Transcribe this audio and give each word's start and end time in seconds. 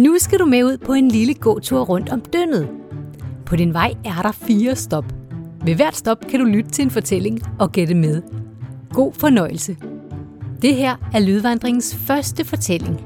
Nu 0.00 0.18
skal 0.18 0.38
du 0.38 0.44
med 0.44 0.64
ud 0.64 0.78
på 0.78 0.92
en 0.92 1.08
lille 1.08 1.34
gåtur 1.34 1.80
rundt 1.80 2.08
om 2.08 2.20
dønnet. 2.20 2.68
På 3.46 3.56
din 3.56 3.72
vej 3.74 3.94
er 4.04 4.22
der 4.22 4.32
fire 4.32 4.76
stop. 4.76 5.04
Ved 5.64 5.74
hvert 5.74 5.96
stop 5.96 6.26
kan 6.28 6.40
du 6.40 6.46
lytte 6.46 6.70
til 6.70 6.82
en 6.82 6.90
fortælling 6.90 7.40
og 7.58 7.72
gætte 7.72 7.94
med. 7.94 8.22
God 8.90 9.12
fornøjelse. 9.12 9.76
Det 10.62 10.74
her 10.74 10.96
er 11.14 11.20
Lydvandringens 11.20 11.96
første 11.96 12.44
fortælling. 12.44 13.00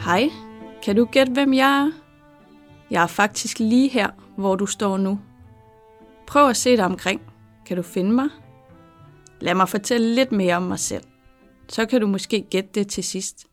Hej, 0.00 0.30
kan 0.84 0.96
du 0.96 1.04
gætte, 1.04 1.32
hvem 1.32 1.54
jeg 1.54 1.86
er? 1.86 1.90
Jeg 2.90 3.02
er 3.02 3.06
faktisk 3.06 3.58
lige 3.58 3.88
her, 3.88 4.08
hvor 4.36 4.56
du 4.56 4.66
står 4.66 4.96
nu. 4.96 5.18
Prøv 6.26 6.48
at 6.48 6.56
se 6.56 6.76
dig 6.76 6.84
omkring. 6.84 7.20
Kan 7.66 7.76
du 7.76 7.82
finde 7.82 8.12
mig? 8.12 8.28
Lad 9.40 9.54
mig 9.54 9.68
fortælle 9.68 10.14
lidt 10.14 10.32
mere 10.32 10.56
om 10.56 10.62
mig 10.62 10.78
selv. 10.78 11.04
Så 11.68 11.86
kan 11.86 12.00
du 12.00 12.06
måske 12.06 12.46
gætte 12.50 12.70
det 12.74 12.88
til 12.88 13.04
sidst. 13.04 13.47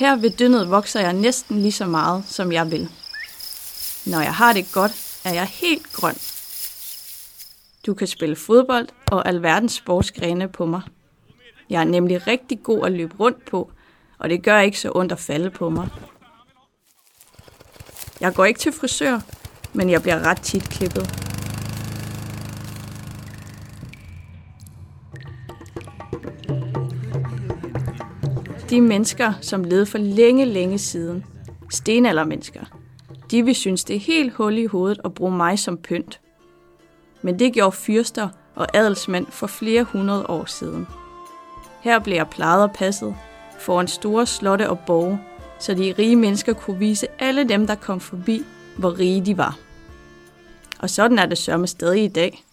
Her 0.00 0.16
ved 0.16 0.30
dyndet 0.30 0.70
vokser 0.70 1.00
jeg 1.00 1.12
næsten 1.12 1.62
lige 1.62 1.72
så 1.72 1.86
meget, 1.86 2.24
som 2.26 2.52
jeg 2.52 2.70
vil. 2.70 2.88
Når 4.06 4.20
jeg 4.20 4.34
har 4.34 4.52
det 4.52 4.72
godt, 4.72 5.20
er 5.24 5.32
jeg 5.32 5.46
helt 5.46 5.92
grøn. 5.92 6.14
Du 7.86 7.94
kan 7.94 8.06
spille 8.06 8.36
fodbold 8.36 8.88
og 9.06 9.28
alverdens 9.28 9.72
sportsgrene 9.72 10.48
på 10.48 10.66
mig. 10.66 10.82
Jeg 11.70 11.80
er 11.80 11.84
nemlig 11.84 12.26
rigtig 12.26 12.62
god 12.62 12.86
at 12.86 12.92
løbe 12.92 13.14
rundt 13.20 13.44
på, 13.44 13.70
og 14.18 14.28
det 14.28 14.42
gør 14.42 14.60
ikke 14.60 14.80
så 14.80 14.92
ondt 14.94 15.12
at 15.12 15.18
falde 15.18 15.50
på 15.50 15.70
mig. 15.70 15.88
Jeg 18.20 18.34
går 18.34 18.44
ikke 18.44 18.60
til 18.60 18.72
frisør, 18.72 19.20
men 19.72 19.90
jeg 19.90 20.02
bliver 20.02 20.26
ret 20.26 20.40
tit 20.40 20.70
klippet. 20.70 21.29
De 28.70 28.80
mennesker, 28.80 29.32
som 29.40 29.64
levede 29.64 29.86
for 29.86 29.98
længe, 29.98 30.44
længe 30.44 30.78
siden, 30.78 31.24
stenaldermennesker, 31.70 32.60
de 33.30 33.44
vil 33.44 33.54
synes, 33.54 33.84
det 33.84 33.96
er 33.96 34.00
helt 34.00 34.32
hul 34.32 34.58
i 34.58 34.66
hovedet 34.66 35.00
at 35.04 35.14
bruge 35.14 35.32
mig 35.32 35.58
som 35.58 35.76
pynt. 35.76 36.20
Men 37.22 37.38
det 37.38 37.52
gjorde 37.52 37.76
fyrster 37.76 38.28
og 38.54 38.66
adelsmænd 38.74 39.26
for 39.26 39.46
flere 39.46 39.84
hundrede 39.84 40.26
år 40.26 40.44
siden. 40.44 40.86
Her 41.80 41.98
blev 41.98 42.16
jeg 42.16 42.28
plejet 42.30 42.62
og 42.62 42.72
passet 42.72 43.14
foran 43.58 43.88
store 43.88 44.26
slotte 44.26 44.70
og 44.70 44.78
borge, 44.86 45.20
så 45.58 45.74
de 45.74 45.94
rige 45.98 46.16
mennesker 46.16 46.52
kunne 46.52 46.78
vise 46.78 47.06
alle 47.18 47.48
dem, 47.48 47.66
der 47.66 47.74
kom 47.74 48.00
forbi, 48.00 48.44
hvor 48.76 48.98
rige 48.98 49.26
de 49.26 49.38
var. 49.38 49.58
Og 50.78 50.90
sådan 50.90 51.18
er 51.18 51.26
det 51.26 51.38
sørme 51.38 51.66
stadig 51.66 52.04
i 52.04 52.08
dag. 52.08 52.44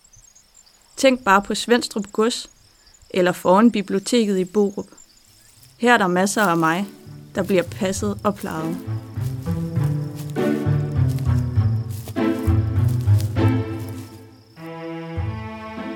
Tænk 0.96 1.24
bare 1.24 1.42
på 1.42 1.56
Svendstrup 1.56 2.12
Gods, 2.12 2.50
eller 3.10 3.32
foran 3.32 3.72
biblioteket 3.72 4.38
i 4.38 4.46
Borup. 4.46 4.86
Her 5.78 5.94
er 5.94 5.98
der 5.98 6.08
masser 6.08 6.42
af 6.42 6.58
mig, 6.58 6.88
der 7.36 7.44
bliver 7.44 7.64
passet 7.64 8.20
og 8.24 8.36
plejet. 8.36 8.78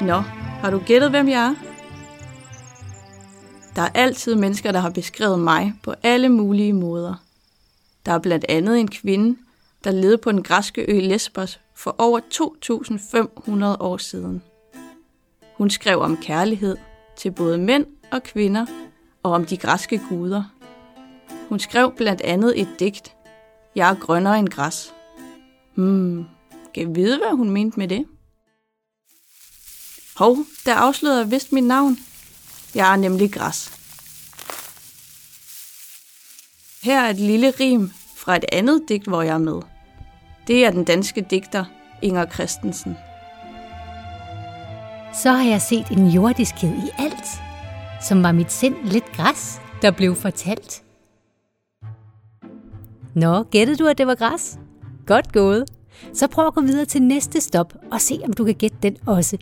Nå, 0.01 0.19
har 0.61 0.69
du 0.71 0.79
gættet, 0.79 1.09
hvem 1.09 1.29
jeg 1.29 1.41
er? 1.41 1.55
Der 3.75 3.81
er 3.81 3.89
altid 3.93 4.35
mennesker, 4.35 4.71
der 4.71 4.79
har 4.79 4.89
beskrevet 4.89 5.39
mig 5.39 5.73
på 5.83 5.93
alle 6.03 6.29
mulige 6.29 6.73
måder. 6.73 7.15
Der 8.05 8.11
er 8.11 8.19
blandt 8.19 8.45
andet 8.49 8.79
en 8.79 8.87
kvinde, 8.87 9.37
der 9.83 9.91
levede 9.91 10.17
på 10.17 10.31
den 10.31 10.43
græske 10.43 10.81
ø 10.81 10.99
Lesbos 10.99 11.59
for 11.75 11.95
over 11.97 12.19
2.500 12.19 13.83
år 13.83 13.97
siden. 13.97 14.41
Hun 15.57 15.69
skrev 15.69 15.99
om 15.99 16.17
kærlighed 16.17 16.77
til 17.17 17.31
både 17.31 17.57
mænd 17.57 17.85
og 18.11 18.23
kvinder 18.23 18.65
og 19.23 19.31
om 19.31 19.45
de 19.45 19.57
græske 19.57 20.01
guder. 20.09 20.43
Hun 21.49 21.59
skrev 21.59 21.93
blandt 21.97 22.21
andet 22.21 22.61
et 22.61 22.67
digt, 22.79 23.15
Jeg 23.75 23.89
er 23.89 23.95
grønnere 23.95 24.39
end 24.39 24.49
græs. 24.49 24.93
Hmm, 25.75 26.25
kan 26.73 26.87
jeg 26.87 26.95
vide, 26.95 27.17
hvad 27.17 27.37
hun 27.37 27.49
mente 27.49 27.79
med 27.79 27.87
det? 27.87 28.05
Hov, 30.15 30.37
der 30.65 30.75
afslørede 30.75 31.19
jeg 31.19 31.31
vist 31.31 31.51
mit 31.51 31.63
navn. 31.63 31.97
Jeg 32.75 32.93
er 32.93 32.95
nemlig 32.95 33.33
græs. 33.33 33.71
Her 36.83 37.01
er 37.01 37.09
et 37.09 37.19
lille 37.19 37.51
rim 37.59 37.91
fra 38.15 38.35
et 38.35 38.45
andet 38.51 38.81
digt, 38.89 39.07
hvor 39.07 39.21
jeg 39.21 39.33
er 39.33 39.37
med. 39.37 39.61
Det 40.47 40.65
er 40.65 40.71
den 40.71 40.83
danske 40.83 41.21
digter 41.21 41.65
Inger 42.01 42.25
Christensen. 42.25 42.97
Så 45.13 45.31
har 45.31 45.49
jeg 45.49 45.61
set 45.61 45.87
en 45.87 46.07
jordiskhed 46.07 46.73
i 46.73 46.89
alt, 46.97 47.50
som 48.01 48.23
var 48.23 48.31
mit 48.31 48.51
sind 48.51 48.75
lidt 48.83 49.11
græs, 49.11 49.61
der 49.81 49.91
blev 49.91 50.15
fortalt. 50.15 50.83
Nå, 53.15 53.43
gættede 53.43 53.77
du, 53.77 53.87
at 53.87 53.97
det 53.97 54.07
var 54.07 54.15
græs? 54.15 54.59
Godt 55.05 55.33
gået. 55.33 55.65
Så 56.13 56.27
prøv 56.27 56.47
at 56.47 56.53
gå 56.53 56.61
videre 56.61 56.85
til 56.85 57.01
næste 57.01 57.41
stop 57.41 57.73
og 57.91 58.01
se, 58.01 58.19
om 58.25 58.33
du 58.33 58.45
kan 58.45 58.55
gætte 58.55 58.77
den 58.83 58.97
også. 59.05 59.37